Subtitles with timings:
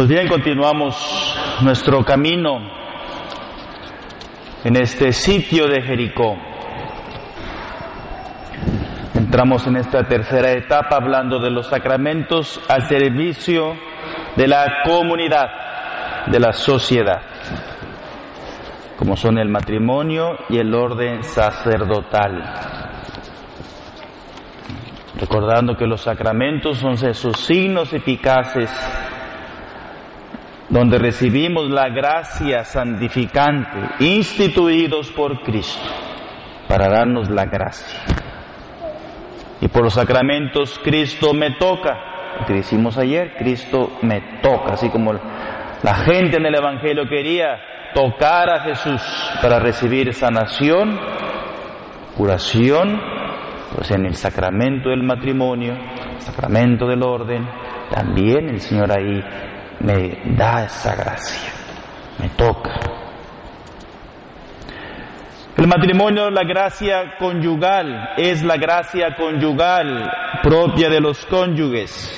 [0.00, 2.58] Pues bien, continuamos nuestro camino
[4.64, 6.38] en este sitio de Jericó.
[9.14, 13.74] Entramos en esta tercera etapa hablando de los sacramentos al servicio
[14.36, 15.48] de la comunidad,
[16.28, 17.20] de la sociedad,
[18.96, 22.42] como son el matrimonio y el orden sacerdotal.
[25.20, 28.70] Recordando que los sacramentos son esos signos eficaces
[30.70, 35.82] donde recibimos la gracia santificante, instituidos por Cristo,
[36.68, 37.98] para darnos la gracia.
[39.60, 44.88] Y por los sacramentos Cristo me toca, lo que decimos ayer, Cristo me toca, así
[44.90, 47.58] como la gente en el Evangelio quería
[47.92, 49.02] tocar a Jesús
[49.42, 50.98] para recibir sanación,
[52.16, 53.00] curación,
[53.74, 55.74] pues en el sacramento del matrimonio,
[56.18, 57.44] sacramento del orden,
[57.90, 59.20] también el Señor ahí
[59.80, 61.52] me da esa gracia,
[62.18, 62.70] me toca.
[65.56, 70.10] El matrimonio, la gracia conyugal, es la gracia conyugal
[70.42, 72.10] propia de los cónyuges,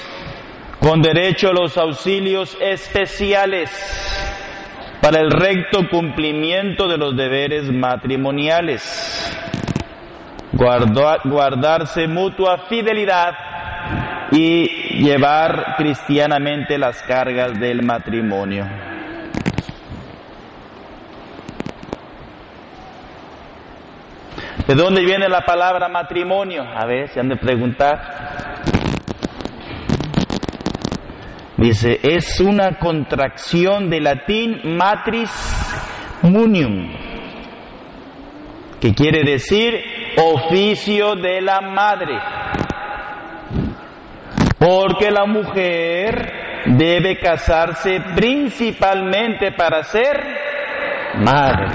[0.80, 3.70] con derecho a los auxilios especiales
[5.00, 9.32] para el recto cumplimiento de los deberes matrimoniales,
[10.52, 13.51] guardarse mutua fidelidad
[14.32, 14.66] y
[15.02, 18.66] llevar cristianamente las cargas del matrimonio.
[24.66, 26.62] ¿De dónde viene la palabra matrimonio?
[26.62, 28.00] A ver, se han de preguntar.
[31.58, 35.30] Dice, es una contracción de latín matris
[36.22, 36.90] munium,
[38.80, 39.74] que quiere decir
[40.16, 42.18] oficio de la madre.
[44.62, 50.22] Porque la mujer debe casarse principalmente para ser
[51.16, 51.66] madre.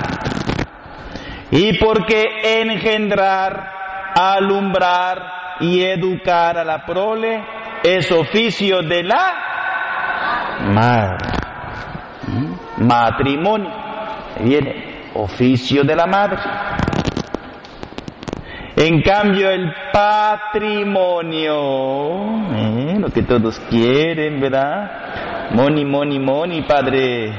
[1.51, 3.71] Y porque engendrar,
[4.15, 5.17] alumbrar
[5.59, 7.43] y educar a la prole
[7.83, 9.33] es oficio de la
[10.61, 11.27] madre.
[12.77, 13.71] Matrimonio.
[14.39, 16.37] Viene oficio de la madre.
[18.79, 21.55] En cambio, el patrimonio,
[22.53, 25.49] eh, lo que todos quieren, ¿verdad?
[25.49, 27.33] Money, money, money, padre.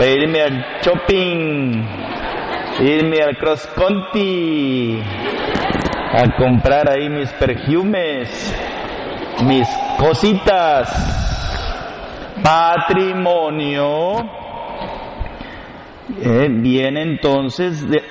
[0.00, 1.86] Irme al shopping,
[2.80, 5.02] irme al cross country,
[6.14, 8.56] a comprar ahí mis perfumes,
[9.44, 10.88] mis cositas.
[12.42, 14.14] Patrimonio
[16.22, 18.02] eh, viene entonces de,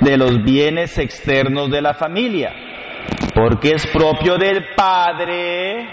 [0.00, 2.52] de los bienes externos de la familia,
[3.34, 5.88] porque es propio del padre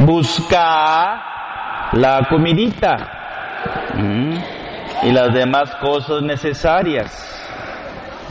[0.00, 1.20] buscar
[1.92, 3.14] la comidita
[5.02, 7.34] y las demás cosas necesarias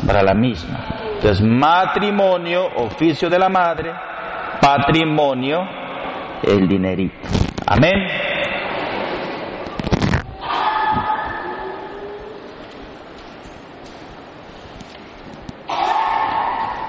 [0.05, 0.79] para la misma.
[1.15, 3.91] Entonces, matrimonio, oficio de la madre,
[4.61, 5.67] patrimonio,
[6.43, 7.15] el dinerito.
[7.65, 8.26] Amén.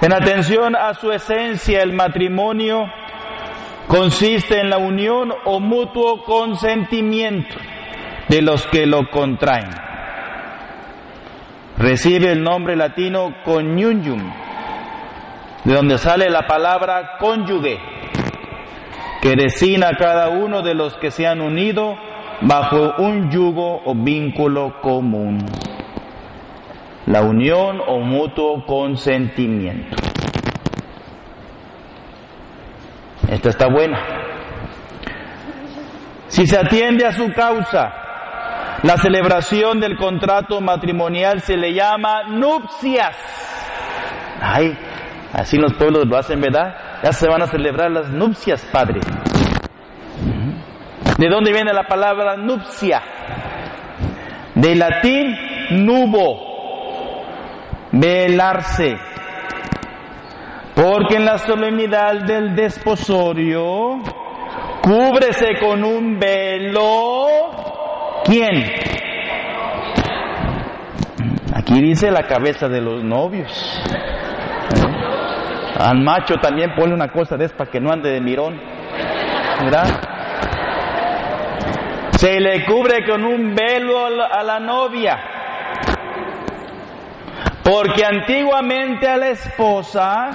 [0.09, 2.87] En atención a su esencia, el matrimonio
[3.89, 7.55] consiste en la unión o mutuo consentimiento
[8.27, 9.69] de los que lo contraen.
[11.77, 14.33] Recibe el nombre latino coniungium,
[15.65, 17.79] de donde sale la palabra cónyuge,
[19.21, 21.99] que designa a cada uno de los que se han unido
[22.41, 25.45] bajo un yugo o vínculo común
[27.09, 29.97] la unión o mutuo consentimiento.
[33.31, 33.99] Esta está buena.
[36.27, 37.95] Si se atiende a su causa,
[38.83, 43.17] la celebración del contrato matrimonial se le llama nupcias.
[44.41, 44.77] Ay,
[45.33, 46.75] así los pueblos lo hacen, ¿verdad?
[47.03, 49.01] Ya se van a celebrar las nupcias, padre.
[51.17, 53.03] ¿De dónde viene la palabra nupcia?
[54.55, 55.35] De latín
[55.71, 56.48] nubo,
[57.93, 58.97] velarse.
[60.75, 64.01] Porque en la solemnidad del desposorio,
[64.83, 67.27] cúbrese con un velo.
[68.25, 68.65] ¿Quién?
[71.55, 73.83] Aquí dice la cabeza de los novios.
[75.79, 78.61] Al macho también pone una cosa de para que no ande de mirón.
[79.61, 80.01] ¿Verdad?
[82.13, 85.38] Se le cubre con un velo a la novia.
[87.69, 90.31] Porque antiguamente a la esposa,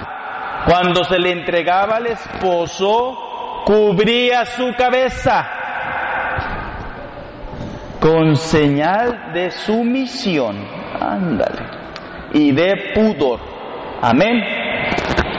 [0.66, 5.50] cuando se le entregaba al esposo, cubría su cabeza.
[8.00, 10.56] con señal de sumisión,
[11.00, 11.62] ándale,
[12.34, 13.40] y de pudor.
[14.02, 14.42] Amén.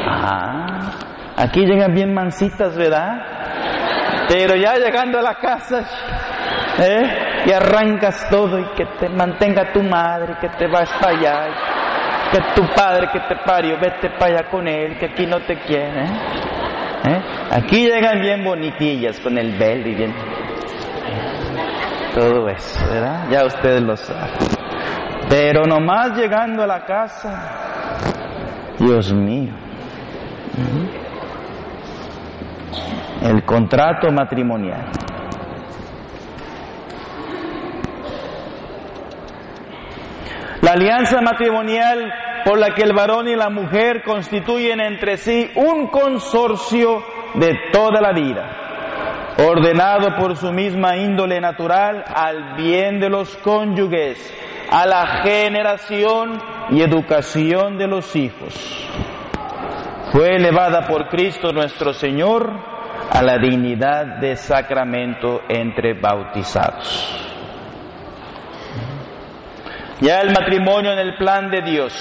[0.07, 0.91] Ah,
[1.37, 4.25] aquí llegan bien mansitas, ¿verdad?
[4.27, 5.85] Pero ya llegando a la casa,
[6.79, 7.25] ¿eh?
[7.45, 11.47] y arrancas todo y que te mantenga tu madre, que te vas para allá,
[12.31, 15.57] que tu padre que te parió, vete para allá con él, que aquí no te
[15.59, 16.03] quiere.
[16.03, 16.09] ¿eh?
[17.07, 17.21] ¿Eh?
[17.51, 20.13] Aquí llegan bien bonitillas con el bel y bien
[22.15, 23.27] todo eso, ¿verdad?
[23.29, 24.31] Ya ustedes lo saben.
[25.29, 27.93] Pero nomás llegando a la casa,
[28.79, 29.53] Dios mío,
[33.21, 34.85] el contrato matrimonial.
[40.75, 42.13] Alianza matrimonial
[42.43, 47.01] por la que el varón y la mujer constituyen entre sí un consorcio
[47.35, 54.17] de toda la vida, ordenado por su misma índole natural al bien de los cónyuges,
[54.69, 56.41] a la generación
[56.71, 58.53] y educación de los hijos.
[60.11, 62.51] Fue elevada por Cristo nuestro Señor
[63.09, 67.24] a la dignidad de sacramento entre bautizados.
[70.01, 71.93] Ya el matrimonio en el plan de Dios.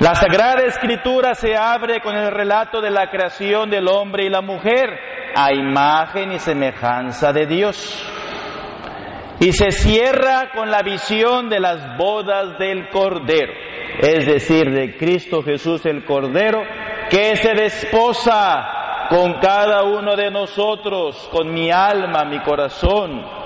[0.00, 4.42] La Sagrada Escritura se abre con el relato de la creación del hombre y la
[4.42, 4.90] mujer
[5.34, 8.12] a imagen y semejanza de Dios.
[9.38, 13.52] Y se cierra con la visión de las bodas del Cordero,
[14.00, 16.62] es decir, de Cristo Jesús el Cordero,
[17.08, 23.45] que se desposa con cada uno de nosotros, con mi alma, mi corazón,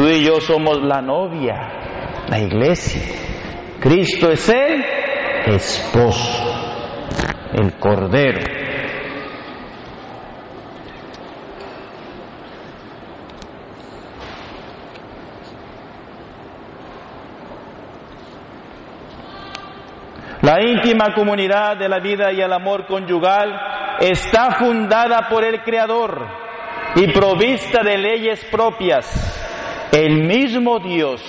[0.00, 3.02] Tú y yo somos la novia, la iglesia.
[3.78, 4.82] Cristo es el
[5.44, 6.42] esposo,
[7.52, 8.40] el cordero.
[20.40, 23.50] La íntima comunidad de la vida y el amor conyugal
[24.00, 26.26] está fundada por el Creador
[26.96, 29.39] y provista de leyes propias
[29.92, 31.20] el mismo Dios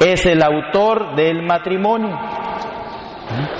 [0.00, 2.18] es el autor del matrimonio.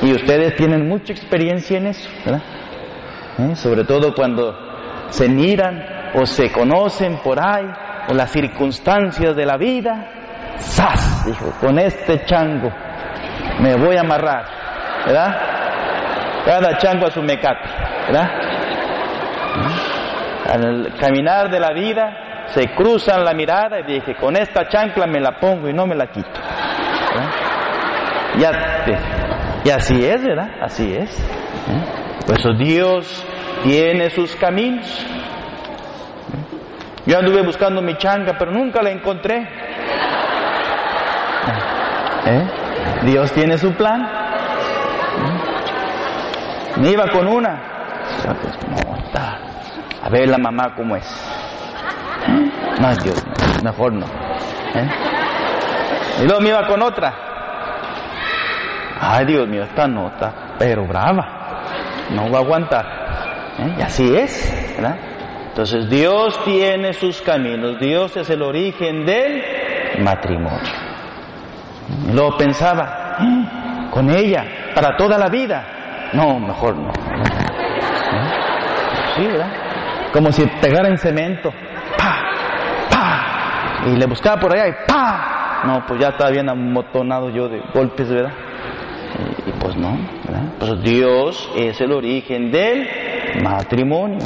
[0.02, 2.42] Y ustedes tienen mucha experiencia en eso, ¿verdad?
[3.38, 3.56] ¿Eh?
[3.56, 4.54] Sobre todo cuando
[5.08, 5.82] se miran
[6.14, 7.66] o se conocen por ahí,
[8.08, 10.10] o las circunstancias de la vida.
[10.56, 11.26] ¡Sas!
[11.26, 12.70] Dijo, con este chango
[13.60, 14.44] me voy a amarrar,
[15.04, 15.36] ¿verdad?
[16.44, 17.68] Cada chango a su mecate,
[18.06, 18.30] ¿verdad?
[19.56, 20.52] ¿Eh?
[20.52, 25.20] Al caminar de la vida se cruzan la mirada y dije, con esta chancla me
[25.20, 26.28] la pongo y no me la quito.
[26.28, 28.38] ¿Eh?
[28.38, 28.50] Ya
[29.64, 30.50] y así es, ¿verdad?
[30.62, 31.18] Así es.
[31.18, 32.24] ¿Eh?
[32.24, 33.26] Por eso Dios
[33.64, 34.86] tiene sus caminos.
[34.86, 36.36] ¿Eh?
[37.06, 39.48] Yo anduve buscando mi changa, pero nunca la encontré.
[43.04, 44.08] Dios tiene su plan.
[46.76, 47.62] Me iba con una.
[50.02, 51.35] A ver la mamá cómo es.
[52.80, 53.24] No, Dios,
[53.62, 54.06] mejor no.
[54.06, 54.88] ¿Eh?
[56.22, 57.14] Y luego me iba con otra.
[59.00, 61.64] Ay, Dios mío, esta nota, pero brava.
[62.10, 62.86] No va a aguantar.
[63.58, 63.76] ¿Eh?
[63.78, 64.96] Y así es, ¿verdad?
[65.48, 67.78] Entonces Dios tiene sus caminos.
[67.80, 69.42] Dios es el origen del
[70.02, 70.72] matrimonio.
[72.08, 73.88] Y luego pensaba, ¿eh?
[73.90, 76.10] con ella, para toda la vida.
[76.12, 76.92] No, mejor no.
[79.16, 79.48] ¿verdad?
[80.12, 81.50] Como si pegara en cemento
[83.86, 85.62] y le buscaba por allá y ¡pa!
[85.64, 88.32] No, pues ya estaba bien amotonado yo de golpes, ¿verdad?
[89.46, 90.52] Y, pues no, ¿verdad?
[90.58, 92.88] Pues Dios es el origen del
[93.42, 94.18] matrimonio.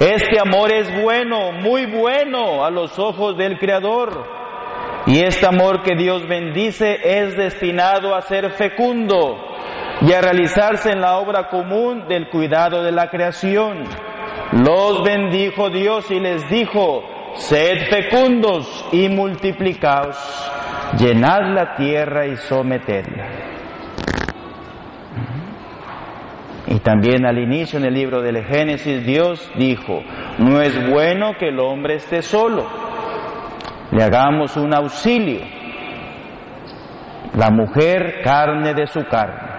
[0.00, 4.26] Este amor es bueno, muy bueno a los ojos del Creador.
[5.06, 9.36] Y este amor que Dios bendice es destinado a ser fecundo
[10.00, 13.84] y a realizarse en la obra común del cuidado de la creación.
[14.52, 17.02] Los bendijo Dios y les dijo,
[17.34, 20.16] sed fecundos y multiplicaos,
[20.98, 23.26] llenad la tierra y sometedla.
[26.66, 30.02] Y también al inicio en el libro del Génesis Dios dijo,
[30.38, 32.66] no es bueno que el hombre esté solo,
[33.90, 35.40] le hagamos un auxilio,
[37.36, 39.53] la mujer carne de su carne.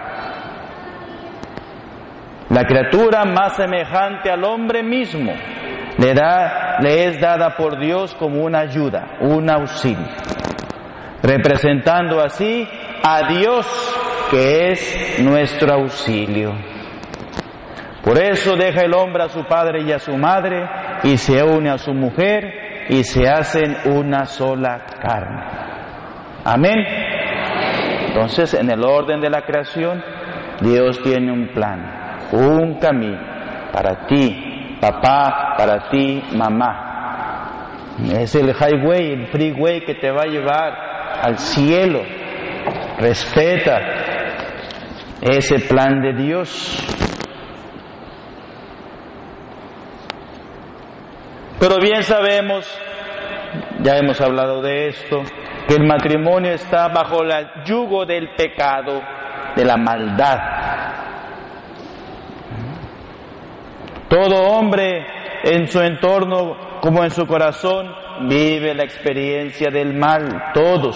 [2.49, 5.33] La criatura más semejante al hombre mismo
[5.97, 10.07] le, da, le es dada por Dios como una ayuda, un auxilio,
[11.23, 12.67] representando así
[13.03, 13.65] a Dios
[14.29, 16.53] que es nuestro auxilio.
[18.03, 20.69] Por eso deja el hombre a su padre y a su madre
[21.03, 25.43] y se une a su mujer y se hacen una sola carne.
[26.43, 26.85] Amén.
[28.07, 30.03] Entonces, en el orden de la creación,
[30.61, 33.20] Dios tiene un plan, un camino
[33.72, 37.98] para ti, papá, para ti, mamá.
[38.13, 40.74] Es el highway, el freeway que te va a llevar
[41.22, 42.01] al cielo.
[42.98, 43.82] Respeta
[45.22, 46.82] ese plan de Dios.
[51.60, 52.65] Pero bien sabemos,
[53.82, 55.24] ya hemos hablado de esto,
[55.67, 57.32] que el matrimonio está bajo el
[57.65, 59.01] yugo del pecado,
[59.55, 60.54] de la maldad.
[64.07, 65.05] Todo hombre
[65.43, 67.91] en su entorno como en su corazón
[68.27, 70.95] vive la experiencia del mal, todos.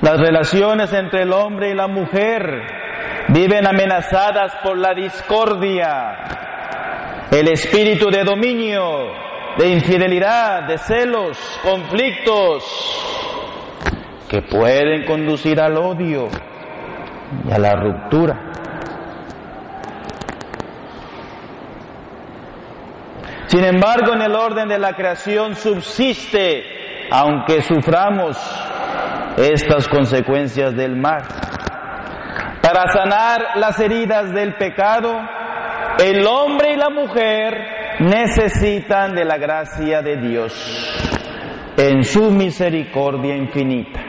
[0.00, 2.62] Las relaciones entre el hombre y la mujer
[3.28, 6.16] viven amenazadas por la discordia,
[7.30, 9.12] el espíritu de dominio,
[9.58, 12.64] de infidelidad, de celos, conflictos,
[14.28, 16.28] que pueden conducir al odio
[17.46, 18.50] y a la ruptura.
[23.50, 28.36] Sin embargo, en el orden de la creación subsiste, aunque suframos
[29.36, 31.22] estas consecuencias del mal.
[32.62, 35.20] Para sanar las heridas del pecado,
[35.98, 44.00] el hombre y la mujer necesitan de la gracia de Dios en su misericordia infinita,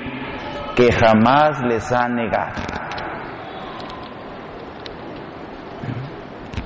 [0.76, 2.71] que jamás les ha negado.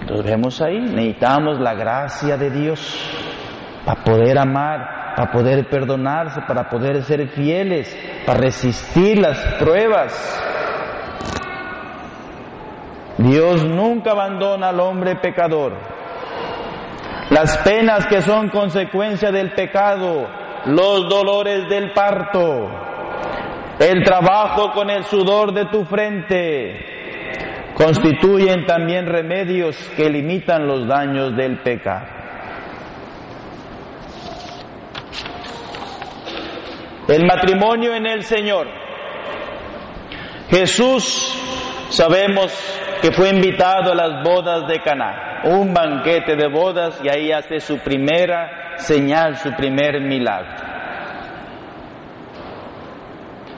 [0.06, 2.80] Entonces vemos ahí, necesitamos la gracia de Dios
[3.84, 10.14] para poder amar, para poder perdonarse, para poder ser fieles, para resistir las pruebas.
[13.18, 15.74] Dios nunca abandona al hombre pecador.
[17.32, 20.28] Las penas que son consecuencia del pecado,
[20.66, 22.70] los dolores del parto,
[23.80, 26.95] el trabajo con el sudor de tu frente,
[27.76, 32.08] constituyen también remedios que limitan los daños del pecado.
[37.08, 38.68] El matrimonio en el Señor.
[40.50, 41.38] Jesús,
[41.90, 42.52] sabemos,
[43.02, 47.60] que fue invitado a las bodas de Caná, un banquete de bodas y ahí hace
[47.60, 50.56] su primera señal, su primer milagro.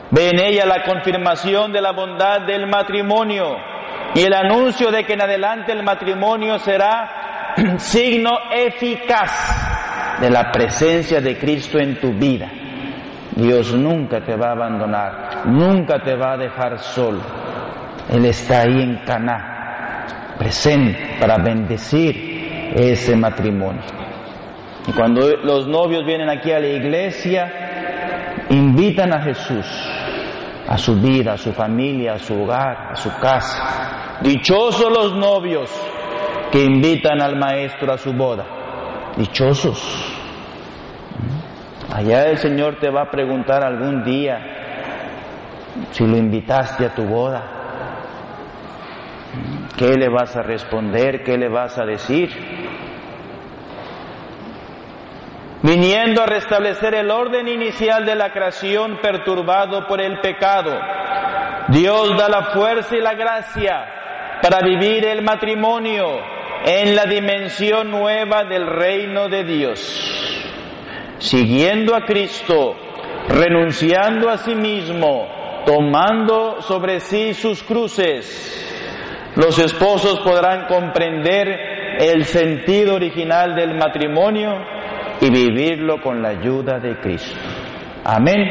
[0.10, 3.77] Ve en ella la confirmación de la bondad del matrimonio
[4.18, 11.22] y el anuncio de que en adelante el matrimonio será signo eficaz de la presencia
[11.22, 12.50] de Cristo en tu vida.
[13.36, 17.22] Dios nunca te va a abandonar, nunca te va a dejar solo.
[18.10, 23.84] Él está ahí en Caná, presente para bendecir ese matrimonio.
[24.88, 29.68] Y cuando los novios vienen aquí a la iglesia, invitan a Jesús
[30.68, 34.07] a su vida, a su familia, a su hogar, a su casa.
[34.22, 35.70] Dichosos los novios
[36.52, 38.46] que invitan al maestro a su boda.
[39.16, 40.16] Dichosos.
[41.94, 44.40] Allá el Señor te va a preguntar algún día
[45.92, 47.44] si lo invitaste a tu boda.
[49.78, 51.24] ¿Qué le vas a responder?
[51.24, 52.30] ¿Qué le vas a decir?
[55.62, 60.80] Viniendo a restablecer el orden inicial de la creación perturbado por el pecado,
[61.70, 63.98] Dios da la fuerza y la gracia
[64.42, 66.06] para vivir el matrimonio
[66.66, 70.44] en la dimensión nueva del reino de Dios.
[71.18, 72.76] Siguiendo a Cristo,
[73.30, 75.28] renunciando a sí mismo,
[75.66, 81.48] tomando sobre sí sus cruces, los esposos podrán comprender
[82.00, 84.54] el sentido original del matrimonio
[85.20, 87.40] y vivirlo con la ayuda de Cristo.
[88.04, 88.48] Amén.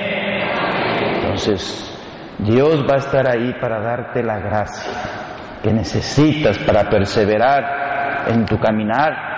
[1.14, 1.92] Entonces,
[2.38, 5.25] Dios va a estar ahí para darte la gracia
[5.62, 9.36] que necesitas para perseverar en tu caminar.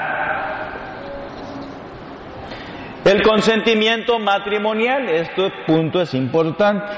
[3.05, 6.93] El consentimiento matrimonial, este punto es importante.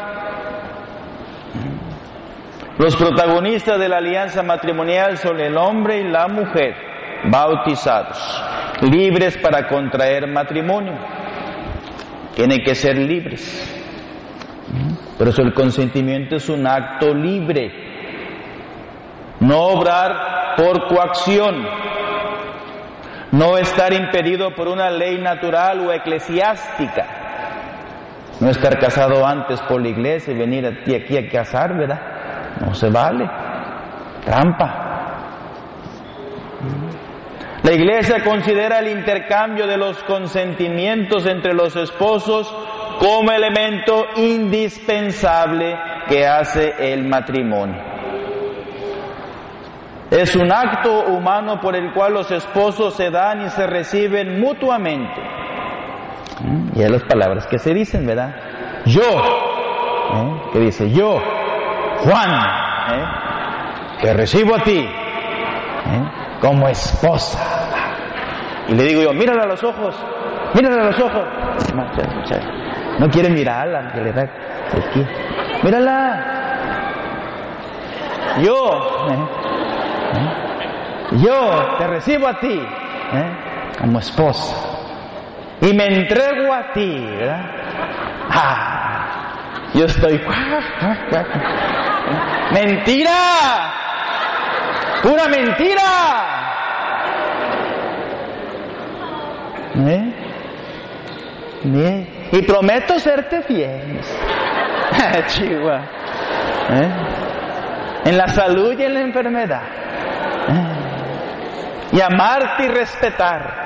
[2.79, 6.75] Los protagonistas de la alianza matrimonial son el hombre y la mujer,
[7.31, 8.43] bautizados,
[8.81, 10.95] libres para contraer matrimonio.
[12.35, 13.77] Tienen que ser libres.
[15.19, 17.90] Por eso el consentimiento es un acto libre.
[19.41, 21.67] No obrar por coacción.
[23.33, 27.07] No estar impedido por una ley natural o eclesiástica.
[28.41, 32.01] No estar casado antes por la iglesia y venir aquí, aquí a casar, ¿verdad?
[32.61, 33.29] No se vale.
[34.25, 34.91] Trampa.
[37.63, 42.53] La iglesia considera el intercambio de los consentimientos entre los esposos
[42.99, 45.79] como elemento indispensable
[46.09, 47.90] que hace el matrimonio.
[50.11, 55.21] Es un acto humano por el cual los esposos se dan y se reciben mutuamente.
[56.75, 58.35] Y es las palabras que se dicen, ¿verdad?
[58.87, 60.43] Yo, ¿eh?
[60.53, 61.21] que dice yo,
[61.99, 63.05] Juan, ¿eh?
[64.01, 66.11] que recibo a ti ¿eh?
[66.41, 67.39] como esposa.
[68.69, 69.95] Y le digo yo, mírala a los ojos,
[70.55, 71.25] mírala a los ojos.
[72.99, 75.07] No quiere mirarla, que le da aquí.
[75.63, 76.27] Mírala.
[78.43, 79.07] Yo,
[81.13, 82.61] yo te recibo a ti
[83.81, 84.71] como esposa
[85.61, 87.07] y me entrego a ti.
[88.31, 90.21] Ah, yo estoy.
[92.53, 93.11] ¡Mentira!
[95.03, 95.83] ¡Pura mentira!
[99.77, 100.15] ¿Eh?
[101.65, 102.29] ¿Eh?
[102.33, 104.01] Y prometo serte fiel.
[105.27, 105.81] Chihuahua.
[106.71, 106.91] ¿Eh?
[108.07, 109.80] En la salud y en la enfermedad.
[111.93, 113.61] Y amarte y respetar.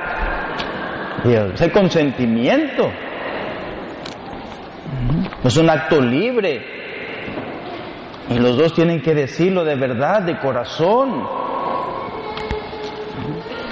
[1.25, 2.91] Dios, el consentimiento.
[5.43, 6.75] Es un acto libre.
[8.31, 11.27] Y los dos tienen que decirlo de verdad, de corazón.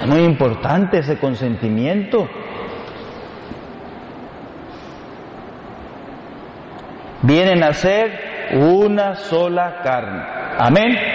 [0.01, 2.29] Es muy importante ese consentimiento.
[7.23, 10.23] Vienen a ser una sola carne.
[10.59, 11.12] Amén.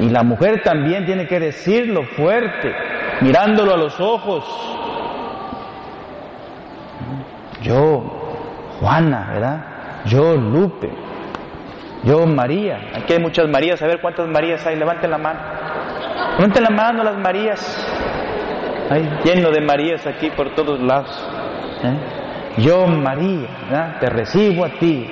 [0.00, 2.74] Y la mujer también tiene que decirlo fuerte,
[3.20, 4.44] mirándolo a los ojos.
[7.62, 8.02] Yo,
[8.80, 9.64] Juana, ¿verdad?
[10.06, 10.90] Yo, Lupe.
[12.02, 12.80] Yo, María.
[12.94, 13.82] Aquí hay muchas Marías.
[13.82, 14.76] A ver cuántas Marías hay.
[14.76, 15.40] Levanten la mano.
[16.38, 17.86] Levanten la mano las Marías.
[18.90, 21.10] Hay lleno de Marías aquí por todos lados.
[21.84, 22.62] ¿eh?
[22.62, 24.00] Yo, María, ¿verdad?
[24.00, 25.06] te recibo a ti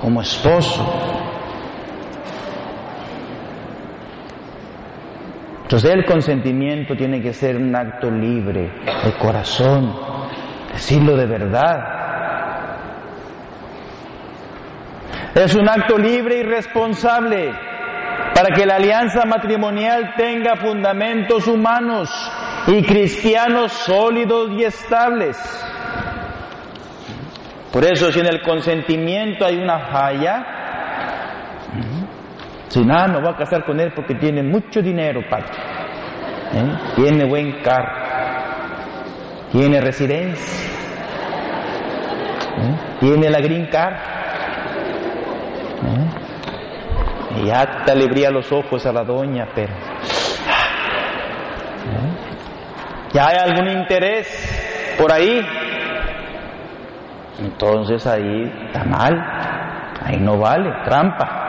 [0.00, 1.31] como esposo.
[5.72, 8.70] Entonces el consentimiento tiene que ser un acto libre,
[9.04, 9.98] de corazón,
[10.70, 11.78] decirlo de verdad.
[15.34, 17.54] Es un acto libre y responsable
[18.34, 22.10] para que la alianza matrimonial tenga fundamentos humanos
[22.66, 25.38] y cristianos sólidos y estables.
[27.72, 30.61] Por eso si en el consentimiento hay una falla,
[32.72, 35.44] si nada, no va a casar con él porque tiene mucho dinero, padre.
[36.54, 36.78] ¿Eh?
[36.96, 37.92] Tiene buen carro,
[39.52, 40.70] tiene residencia,
[42.58, 42.76] ¿Eh?
[42.98, 43.94] tiene la green card.
[45.84, 47.44] ¿Eh?
[47.44, 49.74] Y hasta le brilla los ojos a la doña, pero
[53.12, 55.42] ya hay algún interés por ahí,
[57.38, 59.12] entonces ahí está mal,
[60.06, 61.41] ahí no vale, trampa.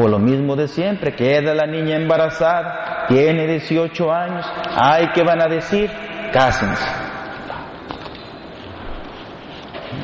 [0.00, 5.42] O lo mismo de siempre, queda la niña embarazada, tiene 18 años, ay, ¿qué van
[5.42, 5.90] a decir?
[6.32, 6.86] Cásense.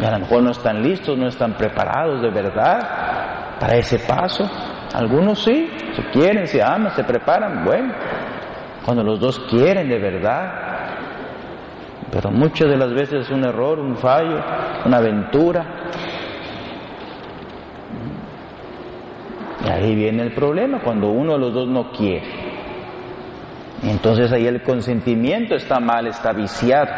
[0.00, 4.50] Y a lo mejor no están listos, no están preparados de verdad para ese paso.
[4.92, 7.94] Algunos sí, se quieren, se aman, se preparan, bueno,
[8.84, 10.52] cuando los dos quieren de verdad.
[12.10, 14.40] Pero muchas de las veces es un error, un fallo,
[14.84, 15.64] una aventura.
[19.64, 22.26] Y ahí viene el problema, cuando uno de los dos no quiere.
[23.82, 26.88] entonces ahí el consentimiento está mal, está viciado.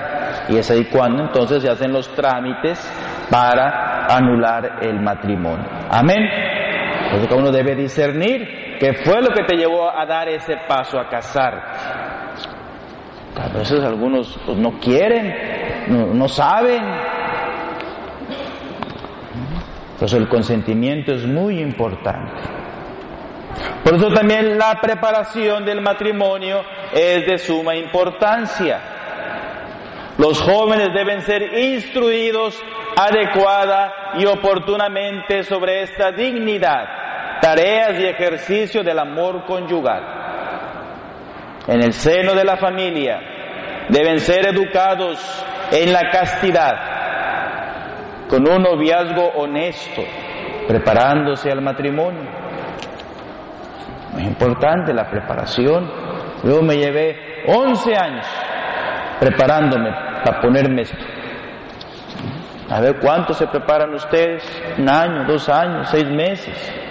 [0.49, 2.79] Y es ahí cuando entonces se hacen los trámites
[3.31, 5.65] para anular el matrimonio.
[5.91, 6.29] Amén.
[7.05, 11.09] Entonces uno debe discernir qué fue lo que te llevó a dar ese paso a
[11.09, 11.63] casarte.
[13.37, 15.35] A veces algunos pues, no quieren,
[15.89, 16.83] no, no saben.
[19.97, 22.31] Entonces el consentimiento es muy importante.
[23.83, 28.79] Por eso también la preparación del matrimonio es de suma importancia.
[30.19, 32.63] Los jóvenes deben ser instruidos
[32.95, 40.03] adecuada y oportunamente sobre esta dignidad, tareas y ejercicio del amor conyugal.
[41.69, 43.19] En el seno de la familia
[43.89, 45.19] deben ser educados
[45.73, 46.96] en la castidad,
[48.29, 50.03] con un noviazgo honesto,
[50.67, 52.23] preparándose al matrimonio.
[54.13, 55.91] Muy importante la preparación.
[56.43, 58.27] Yo me llevé 11 años
[59.21, 59.91] preparándome
[60.25, 61.05] para ponerme esto.
[62.69, 64.43] A ver cuánto se preparan ustedes,
[64.77, 66.83] un año, dos años, seis meses.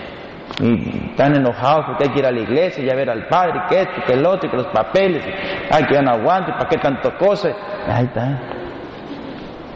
[0.62, 3.62] y están enojados porque hay que ir a la iglesia y a ver al padre,
[3.68, 5.22] que esto, que el otro, que los papeles,
[5.70, 7.50] ay, que ya no aguante, ¿para qué tanto cosa?
[7.88, 8.40] Ahí está.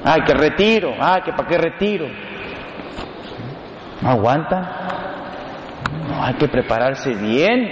[0.04, 2.08] Ay, que retiro, ay, que para qué retiro.
[4.02, 4.62] ¿No aguanta?
[6.08, 7.72] No, hay que prepararse bien.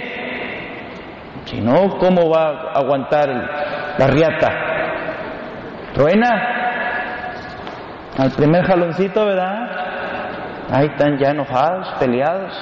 [1.46, 3.28] Si no, ¿cómo va a aguantar
[3.98, 4.50] la riata?
[5.94, 6.58] ¿Truena?
[8.18, 9.70] Al primer jaloncito, ¿verdad?
[10.70, 12.52] Ahí están ya enojados, peleados.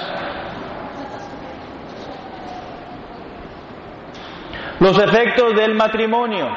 [4.79, 6.47] Los efectos del matrimonio.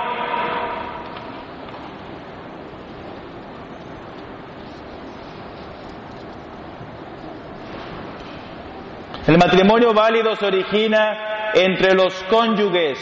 [9.31, 12.99] El matrimonio válido se origina entre los cónyuges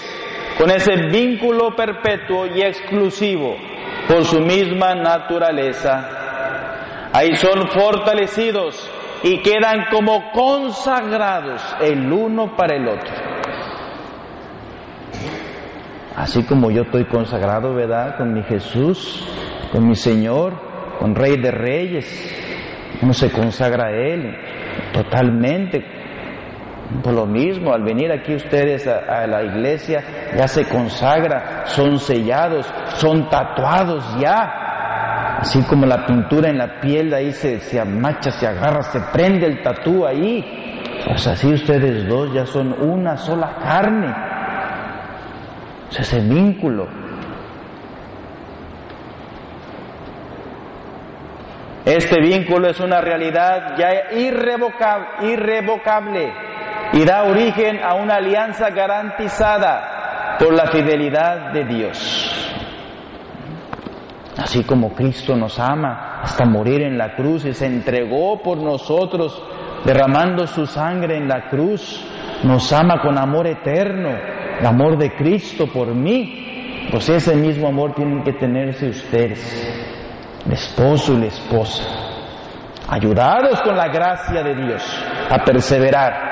[0.59, 3.57] con ese vínculo perpetuo y exclusivo
[4.07, 7.09] por su misma naturaleza.
[7.15, 13.15] Ahí son fortalecidos y quedan como consagrados el uno para el otro.
[16.15, 18.19] Así como yo estoy consagrado, ¿verdad?
[18.19, 19.27] Con mi Jesús,
[19.73, 20.53] con mi Señor,
[20.99, 22.99] con Rey de Reyes.
[23.01, 24.37] Uno se consagra a Él
[24.93, 25.98] totalmente,
[27.03, 30.03] por lo mismo, al venir aquí ustedes a, la iglesia,
[30.35, 35.37] ya se consagra, son sellados, son tatuados ya.
[35.41, 39.47] Así como la pintura en la piel, ahí se, se amacha, se agarra, se prende
[39.47, 40.43] el tatú ahí.
[41.07, 44.09] Pues así ustedes dos ya son una sola carne.
[45.91, 46.89] O ese vínculo.
[51.85, 56.48] Este vínculo es una realidad ya irrevocable, irrevocable
[56.93, 62.35] y da origen a una alianza garantizada por la fidelidad de Dios.
[64.37, 69.43] Así como Cristo nos ama hasta morir en la cruz y se entregó por nosotros,
[69.85, 72.05] derramando su sangre en la cruz,
[72.45, 74.11] nos ama con amor eterno,
[74.61, 80.53] el amor de Cristo por mí, pues ese mismo amor tienen que tenerse ustedes, el
[80.53, 81.83] esposo y la esposa,
[82.89, 86.28] ayudados con la gracia de Dios a perseverar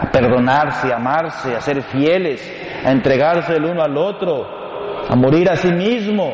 [0.00, 2.40] a perdonarse, a amarse, a ser fieles,
[2.84, 6.32] a entregarse el uno al otro, a morir a sí mismo.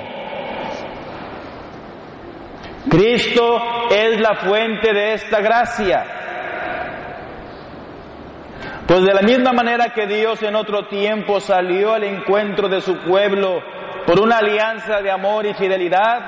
[2.90, 3.58] Cristo
[3.90, 6.04] es la fuente de esta gracia.
[8.86, 12.98] Pues de la misma manera que Dios en otro tiempo salió al encuentro de su
[12.98, 13.60] pueblo
[14.04, 16.18] por una alianza de amor y fidelidad,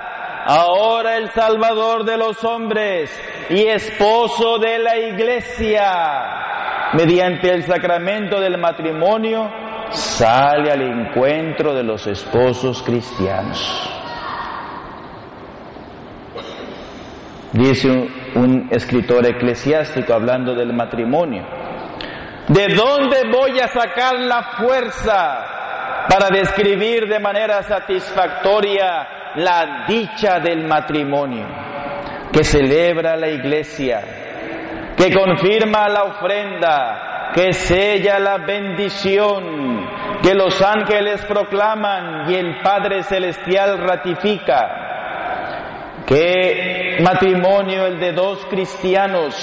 [0.46, 3.10] ahora el Salvador de los hombres
[3.50, 6.43] y esposo de la iglesia
[6.94, 9.50] mediante el sacramento del matrimonio,
[9.90, 13.90] sale al encuentro de los esposos cristianos.
[17.52, 17.88] Dice
[18.34, 21.44] un, escritor eclesiástico hablando del matrimonio,
[22.48, 30.66] ¿de dónde voy a sacar la fuerza para describir de manera satisfactoria la dicha del
[30.66, 31.46] matrimonio
[32.32, 34.23] que celebra la iglesia?
[34.96, 39.88] Que confirma la ofrenda, que sella la bendición,
[40.22, 44.80] que los ángeles proclaman y el Padre Celestial ratifica.
[46.06, 49.34] Que matrimonio el de dos cristianos,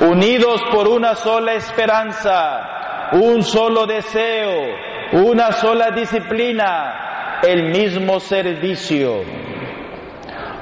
[0.00, 4.74] unidos por una sola esperanza, un solo deseo,
[5.12, 9.22] una sola disciplina, el mismo servicio.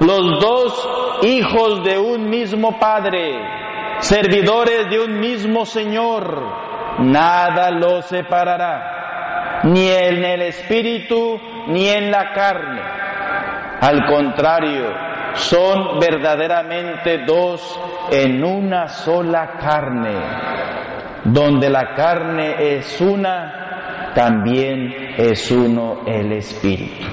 [0.01, 0.89] Los dos
[1.23, 3.64] hijos de un mismo Padre,
[4.05, 6.43] servidores de un mismo Señor,
[6.99, 12.83] nada los separará, ni en el espíritu ni en la carne.
[13.81, 14.93] Al contrario,
[15.35, 20.15] son verdaderamente dos en una sola carne.
[21.25, 27.07] Donde la carne es una, también es uno el espíritu.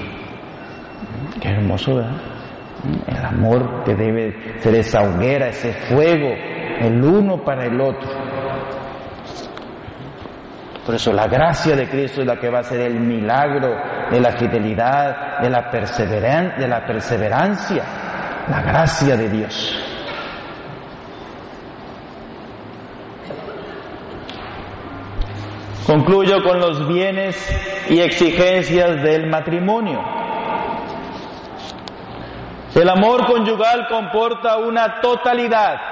[1.40, 2.20] Qué hermoso, ¿verdad?
[3.06, 6.51] El amor que debe ser esa hoguera, ese fuego
[6.82, 8.10] el uno para el otro.
[10.84, 13.72] Por eso la gracia de Cristo es la que va a ser el milagro
[14.10, 17.84] de la fidelidad, de la, de la perseverancia,
[18.48, 19.78] la gracia de Dios.
[25.86, 27.36] Concluyo con los bienes
[27.88, 30.00] y exigencias del matrimonio.
[32.74, 35.91] El amor conyugal comporta una totalidad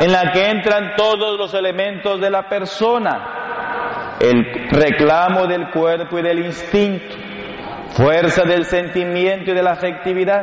[0.00, 6.22] en la que entran todos los elementos de la persona, el reclamo del cuerpo y
[6.22, 7.14] del instinto,
[7.90, 10.42] fuerza del sentimiento y de la afectividad,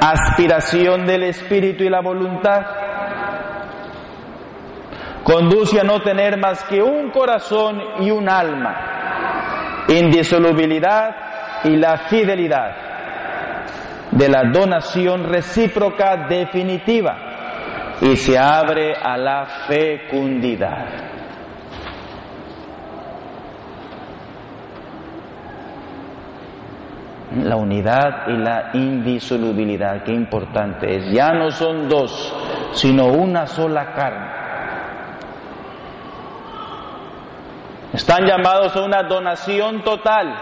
[0.00, 2.60] aspiración del espíritu y la voluntad,
[5.22, 11.16] conduce a no tener más que un corazón y un alma, indisolubilidad
[11.64, 12.76] y la fidelidad
[14.10, 17.29] de la donación recíproca definitiva
[18.00, 21.10] y se abre a la fecundidad.
[27.32, 31.12] la unidad y la indisolubilidad, qué importante es.
[31.12, 32.34] Ya no son dos,
[32.72, 34.30] sino una sola carne.
[37.92, 40.34] Están llamados a una donación total.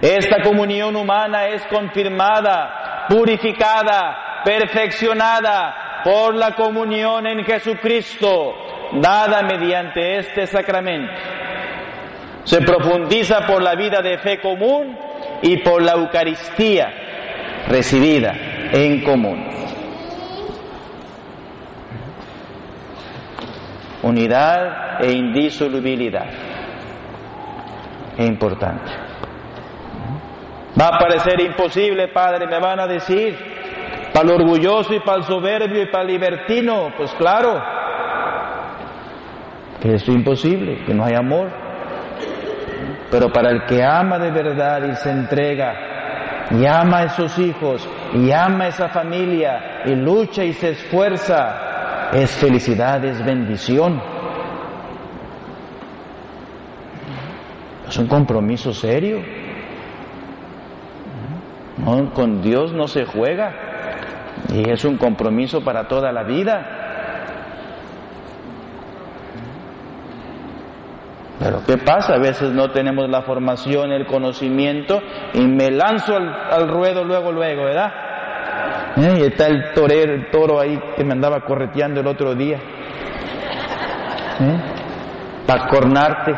[0.00, 8.54] Esta comunión humana es confirmada, purificada, perfeccionada por la comunión en Jesucristo,
[8.92, 11.12] dada mediante este sacramento.
[12.44, 14.96] Se profundiza por la vida de fe común
[15.42, 16.92] y por la Eucaristía
[17.68, 18.34] recibida
[18.72, 19.46] en común.
[24.02, 26.26] Unidad e indisolubilidad.
[28.16, 28.90] Es importante.
[30.80, 33.36] Va a parecer imposible, Padre, me van a decir,
[34.12, 37.62] para el orgulloso y para el soberbio y para el libertino, pues claro,
[39.80, 41.48] que es imposible, que no hay amor.
[43.10, 47.88] Pero para el que ama de verdad y se entrega, y ama a esos hijos,
[48.14, 54.00] y ama a esa familia, y lucha y se esfuerza, es felicidad, es bendición.
[57.88, 59.20] Es un compromiso serio.
[62.14, 63.69] con Dios no se juega
[64.48, 66.80] y es un compromiso para toda la vida.
[71.38, 72.14] Pero ¿qué pasa?
[72.14, 75.00] A veces no tenemos la formación, el conocimiento
[75.32, 77.92] y me lanzo al, ruedo luego, luego, ¿verdad?
[78.96, 79.20] ¿Eh?
[79.20, 82.58] Y está el torero, el toro ahí que me andaba correteando el otro día.
[84.40, 84.60] ¿Eh?
[85.46, 86.32] Para cornarte.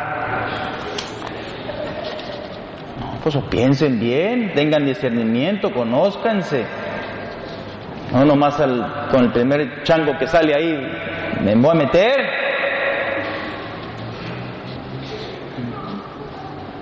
[3.00, 6.81] No, pues piensen bien, tengan discernimiento, conózcanse.
[8.12, 10.74] No nomás al, con el primer chango que sale ahí,
[11.42, 12.20] me voy a meter.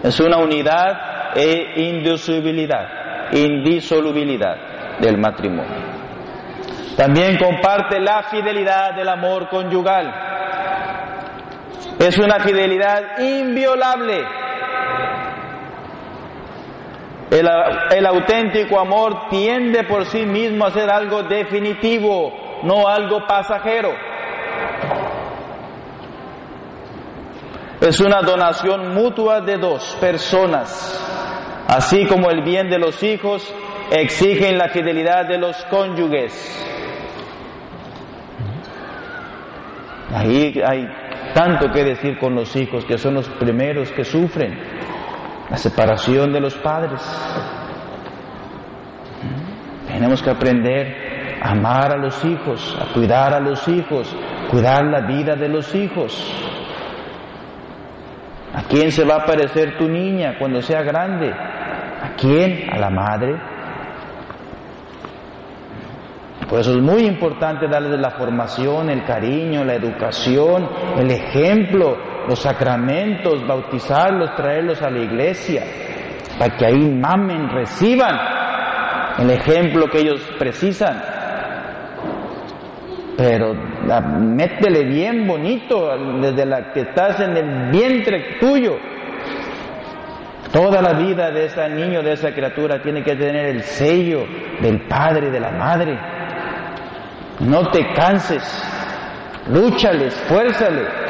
[0.02, 5.90] Es una unidad e indisolubilidad, indisolubilidad del matrimonio.
[6.96, 10.12] También comparte la fidelidad del amor conyugal.
[11.98, 14.39] Es una fidelidad inviolable.
[17.30, 17.48] El,
[17.96, 23.92] el, auténtico amor tiende por sí mismo a ser algo definitivo, no algo pasajero.
[27.80, 33.54] Es una donación mutua de dos personas, así como el bien de los hijos
[33.92, 36.66] exigen la fidelidad de los cónyuges.
[40.12, 40.84] Ahí hay
[41.32, 44.79] tanto que decir con los hijos, que son los primeros que sufren
[45.50, 47.00] la separación de los padres.
[49.88, 54.14] Tenemos que aprender a amar a los hijos, a cuidar a los hijos,
[54.50, 56.14] cuidar la vida de los hijos.
[58.54, 61.32] ¿A quién se va a parecer tu niña cuando sea grande?
[61.32, 62.68] ¿A quién?
[62.72, 63.40] A la madre.
[66.48, 71.96] Por eso es muy importante darles la formación, el cariño, la educación, el ejemplo,
[72.30, 75.64] los sacramentos, bautizarlos, traerlos a la iglesia,
[76.38, 78.16] para que ahí mamen, reciban
[79.18, 80.96] el ejemplo que ellos precisan.
[83.16, 85.90] Pero métele bien bonito
[86.20, 88.76] desde la que estás en el vientre tuyo.
[90.52, 94.24] Toda la vida de ese niño, de esa criatura, tiene que tener el sello
[94.60, 95.98] del padre y de la madre.
[97.40, 98.44] No te canses,
[99.48, 101.09] lúchale, esfuérzale,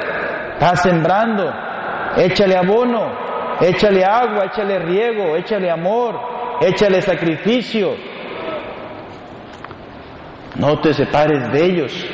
[0.61, 1.51] estás sembrando,
[2.19, 3.11] échale abono,
[3.63, 6.21] échale agua, échale riego, échale amor,
[6.61, 7.97] échale sacrificio.
[10.57, 12.07] No te separes de ellos,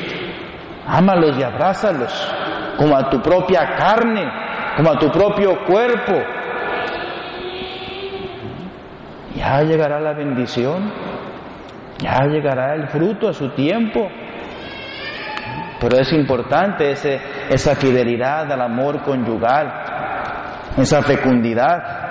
[0.87, 2.33] Ámalos y abrázalos
[2.77, 4.23] como a tu propia carne,
[4.77, 6.13] como a tu propio cuerpo.
[9.35, 10.93] Ya llegará la bendición,
[11.99, 14.07] ya llegará el fruto a su tiempo.
[15.79, 19.71] Pero es importante esa fidelidad al amor conyugal,
[20.77, 22.07] esa fecundidad.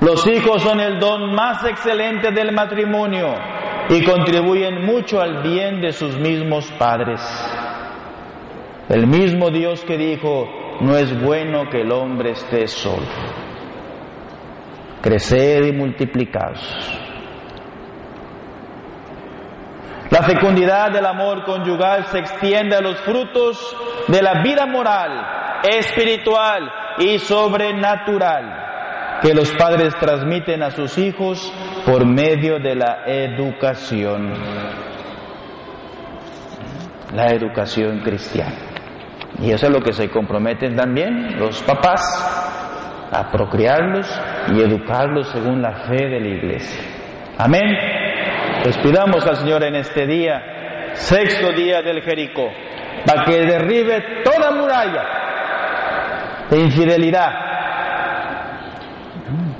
[0.00, 3.34] Los hijos son el don más excelente del matrimonio
[3.90, 7.20] y contribuyen mucho al bien de sus mismos padres.
[8.88, 10.48] El mismo Dios que dijo,
[10.80, 13.06] no es bueno que el hombre esté solo.
[15.00, 16.60] Creced y multiplicaos.
[20.10, 23.76] La fecundidad del amor conyugal se extiende a los frutos
[24.08, 28.70] de la vida moral, espiritual y sobrenatural
[29.22, 31.52] que los padres transmiten a sus hijos
[31.84, 34.32] por medio de la educación.
[37.14, 38.70] La educación cristiana.
[39.40, 42.00] Y eso es lo que se comprometen también los papás,
[43.10, 44.06] a procrearlos
[44.54, 46.82] y educarlos según la fe de la iglesia.
[47.38, 47.76] Amén.
[48.62, 52.48] Pues pidamos al Señor en este día, sexto día del Jericó,
[53.06, 55.02] para que derribe toda muralla
[56.50, 57.32] de infidelidad.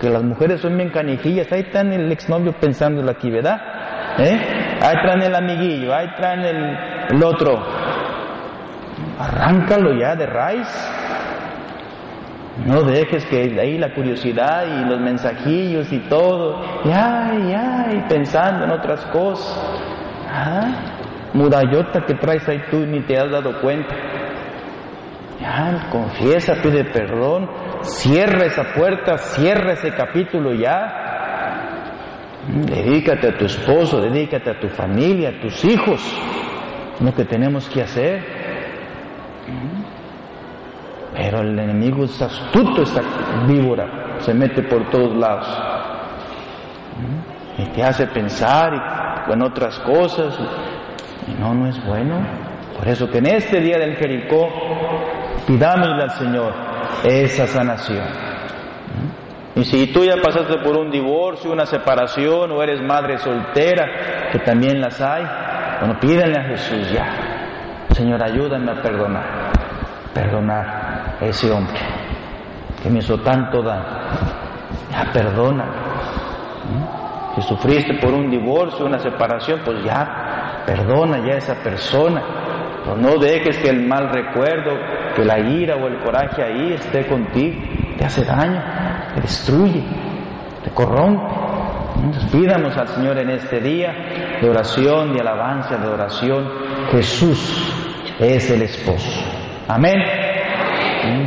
[0.00, 3.60] Que las mujeres son bien canijillas, ahí están el exnovio pensando aquí, ¿verdad?
[4.18, 4.78] ¿Eh?
[4.82, 6.78] Ahí traen el amiguillo, ahí traen el,
[7.10, 7.62] el otro.
[9.18, 10.99] Arráncalo ya de raíz.
[12.66, 18.64] No dejes que ahí la curiosidad y los mensajillos y todo, y ay, ay, pensando
[18.64, 19.56] en otras cosas.
[20.28, 20.68] ¿Ah?
[21.32, 23.94] Mudayota que traes ahí tú ni te has dado cuenta.
[25.40, 27.48] Ya, confiesa, pide perdón,
[27.80, 31.08] cierra esa puerta, cierra ese capítulo ya.
[32.46, 36.00] Dedícate a tu esposo, dedícate a tu familia, a tus hijos,
[37.00, 38.22] lo que tenemos que hacer.
[41.14, 43.02] Pero el enemigo es astuto, esta
[43.46, 45.46] víbora, se mete por todos lados.
[47.58, 50.38] Y te hace pensar en otras cosas.
[51.26, 52.20] Y no, no es bueno.
[52.76, 54.48] Por eso que en este día del Jericó
[55.46, 56.54] pidámosle al Señor
[57.04, 58.04] esa sanación.
[59.56, 64.38] Y si tú ya pasaste por un divorcio, una separación o eres madre soltera, que
[64.38, 65.24] también las hay,
[65.80, 67.86] bueno, pídanle a Jesús ya.
[67.90, 69.50] Señor, ayúdame a perdonar.
[70.14, 70.79] Perdonar
[71.26, 71.78] ese hombre
[72.82, 73.84] que me hizo tanto daño.
[74.90, 75.64] Ya perdona.
[77.34, 82.22] Si sufriste por un divorcio, una separación, pues ya perdona ya a esa persona.
[82.84, 84.72] Pero no dejes que el mal recuerdo,
[85.14, 87.60] que la ira o el coraje ahí esté contigo.
[87.98, 88.62] Te hace daño,
[89.14, 89.84] te destruye,
[90.64, 91.22] te corrompe.
[92.02, 93.92] Entonces pídanos al Señor en este día
[94.40, 96.48] de oración, de alabanza, de oración.
[96.90, 97.74] Jesús
[98.18, 99.22] es el esposo.
[99.68, 100.19] Amén.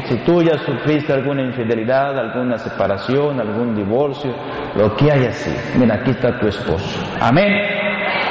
[0.05, 4.33] Si tú ya sufriste alguna infidelidad, alguna separación, algún divorcio,
[4.75, 6.99] lo que haya sido, mira, aquí está tu esposo.
[7.19, 7.51] Amén.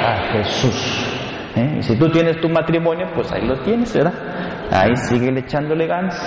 [0.01, 1.19] A Jesús.
[1.55, 1.77] ¿Eh?
[1.81, 4.13] Si tú tienes tu matrimonio, pues ahí lo tienes, ¿verdad?
[4.71, 6.17] Ahí síguele echándole ganas,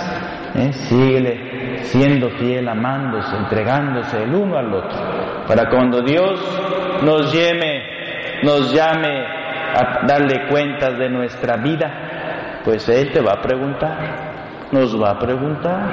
[0.55, 0.71] ¿eh?
[0.71, 6.39] síguele siendo fiel, amándose, entregándose el uno al otro, para cuando Dios
[7.03, 7.81] nos llame,
[8.43, 14.26] nos llame a darle cuentas de nuestra vida, pues Él te va a preguntar,
[14.71, 15.89] nos va a preguntar,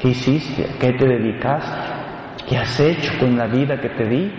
[0.00, 0.64] ¿qué hiciste?
[0.64, 1.92] ¿A qué te dedicaste?
[2.48, 4.32] ¿Qué has hecho con la vida que te di?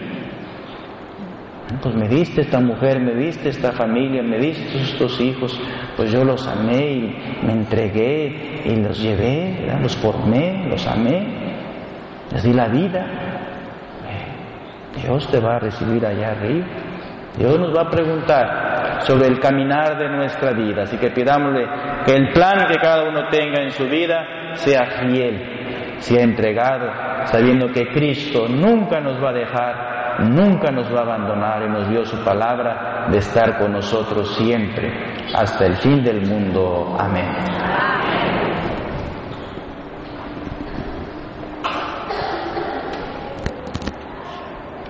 [1.81, 5.59] Pues me diste esta mujer, me diste esta familia, me diste estos hijos,
[5.95, 11.25] pues yo los amé y me entregué y los llevé, los formé, los amé,
[12.31, 13.05] les di la vida.
[15.01, 16.65] Dios te va a recibir allá arriba.
[17.37, 21.65] Dios nos va a preguntar sobre el caminar de nuestra vida, así que pidámosle
[22.07, 26.91] el plan que cada uno tenga en su vida sea fiel, sea entregado,
[27.25, 31.89] sabiendo que Cristo nunca nos va a dejar, nunca nos va a abandonar y nos
[31.89, 34.91] dio su palabra de estar con nosotros siempre,
[35.33, 36.95] hasta el fin del mundo.
[36.99, 38.22] Amén.